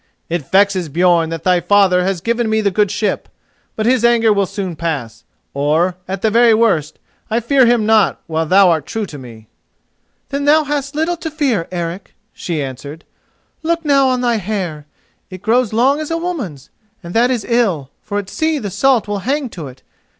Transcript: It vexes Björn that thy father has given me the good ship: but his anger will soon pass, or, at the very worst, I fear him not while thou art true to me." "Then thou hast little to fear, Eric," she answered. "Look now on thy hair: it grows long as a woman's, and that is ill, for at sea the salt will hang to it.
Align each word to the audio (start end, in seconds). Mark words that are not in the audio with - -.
It 0.29 0.49
vexes 0.49 0.89
Björn 0.89 1.29
that 1.29 1.43
thy 1.43 1.59
father 1.59 2.03
has 2.03 2.21
given 2.21 2.49
me 2.49 2.59
the 2.59 2.71
good 2.71 2.89
ship: 2.89 3.29
but 3.75 3.85
his 3.85 4.03
anger 4.03 4.33
will 4.33 4.47
soon 4.47 4.75
pass, 4.75 5.23
or, 5.53 5.95
at 6.07 6.23
the 6.23 6.31
very 6.31 6.55
worst, 6.55 6.97
I 7.29 7.39
fear 7.39 7.67
him 7.67 7.85
not 7.85 8.19
while 8.25 8.47
thou 8.47 8.71
art 8.71 8.87
true 8.87 9.05
to 9.05 9.19
me." 9.19 9.45
"Then 10.29 10.45
thou 10.45 10.63
hast 10.63 10.95
little 10.95 11.17
to 11.17 11.29
fear, 11.29 11.67
Eric," 11.71 12.15
she 12.33 12.63
answered. 12.63 13.03
"Look 13.61 13.85
now 13.85 14.07
on 14.09 14.21
thy 14.21 14.37
hair: 14.37 14.87
it 15.29 15.43
grows 15.43 15.71
long 15.71 15.99
as 15.99 16.09
a 16.09 16.17
woman's, 16.17 16.71
and 17.03 17.13
that 17.13 17.29
is 17.29 17.45
ill, 17.47 17.91
for 18.01 18.17
at 18.17 18.27
sea 18.27 18.57
the 18.57 18.71
salt 18.71 19.07
will 19.07 19.19
hang 19.19 19.49
to 19.49 19.67
it. 19.67 19.83